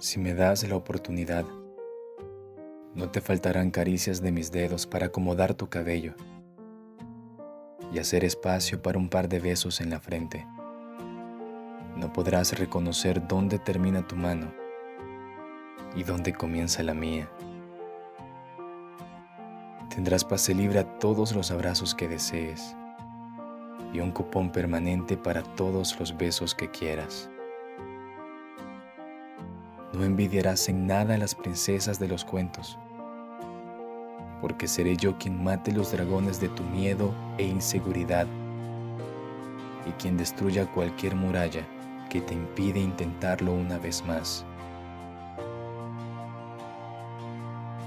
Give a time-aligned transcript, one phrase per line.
[0.00, 1.44] Si me das la oportunidad,
[2.94, 6.14] no te faltarán caricias de mis dedos para acomodar tu cabello
[7.92, 10.46] y hacer espacio para un par de besos en la frente.
[11.96, 14.54] No podrás reconocer dónde termina tu mano
[15.94, 17.30] y dónde comienza la mía.
[19.94, 22.74] Tendrás pase libre a todos los abrazos que desees
[23.92, 27.28] y un cupón permanente para todos los besos que quieras.
[29.92, 32.78] No envidiarás en nada a las princesas de los cuentos,
[34.40, 38.28] porque seré yo quien mate los dragones de tu miedo e inseguridad
[39.84, 41.66] y quien destruya cualquier muralla
[42.08, 44.44] que te impide intentarlo una vez más.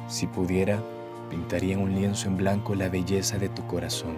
[0.09, 0.83] Si pudiera,
[1.29, 4.17] pintaría en un lienzo en blanco la belleza de tu corazón,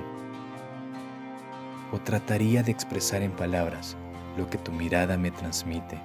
[1.92, 3.96] o trataría de expresar en palabras
[4.38, 6.02] lo que tu mirada me transmite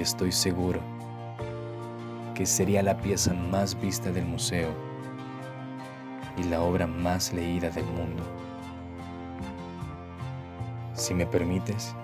[0.00, 0.80] y estoy seguro
[2.34, 4.70] que sería la pieza más vista del museo
[6.38, 8.22] y la obra más leída del mundo.
[10.94, 11.94] Si me permites,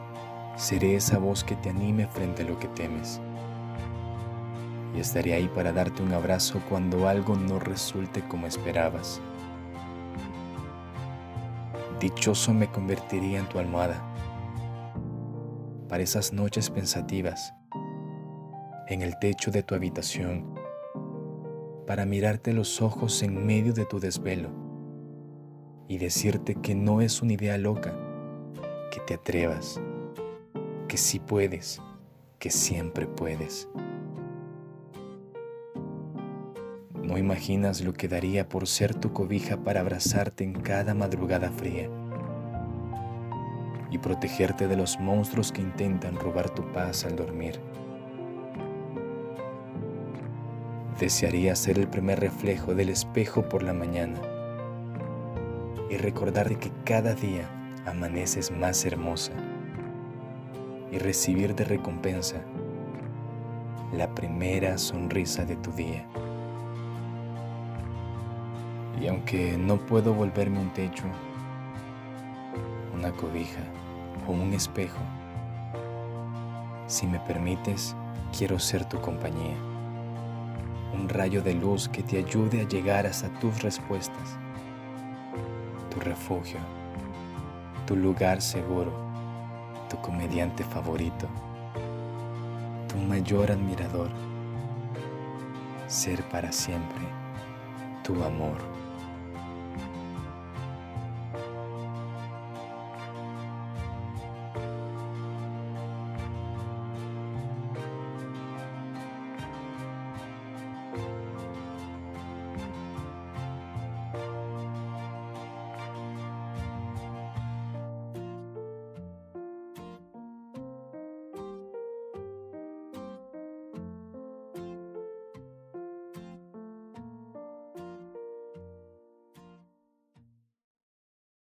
[0.56, 3.18] seré esa voz que te anime frente a lo que temes.
[4.94, 9.22] Y estaré ahí para darte un abrazo cuando algo no resulte como esperabas.
[11.98, 14.02] Dichoso me convertiría en tu almohada
[15.88, 17.54] para esas noches pensativas
[18.88, 20.54] en el techo de tu habitación
[21.88, 24.50] para mirarte los ojos en medio de tu desvelo
[25.88, 27.94] y decirte que no es una idea loca,
[28.92, 29.80] que te atrevas,
[30.88, 31.82] que sí puedes,
[32.38, 33.68] que siempre puedes.
[37.02, 41.88] No imaginas lo que daría por ser tu cobija para abrazarte en cada madrugada fría
[43.90, 47.60] y protegerte de los monstruos que intentan robar tu paz al dormir.
[50.98, 54.18] Desearía ser el primer reflejo del espejo por la mañana
[55.90, 57.46] y recordar que cada día
[57.84, 59.32] amaneces más hermosa
[60.90, 62.36] y recibir de recompensa
[63.92, 66.06] la primera sonrisa de tu día.
[68.98, 71.04] Y aunque no puedo volverme un techo,
[72.94, 73.60] una cobija
[74.26, 75.02] o un espejo,
[76.86, 77.94] si me permites,
[78.32, 79.75] quiero ser tu compañía
[80.94, 84.38] un rayo de luz que te ayude a llegar hasta tus respuestas,
[85.90, 86.58] tu refugio,
[87.86, 88.92] tu lugar seguro,
[89.88, 91.28] tu comediante favorito,
[92.88, 94.10] tu mayor admirador,
[95.86, 97.06] ser para siempre
[98.02, 98.85] tu amor.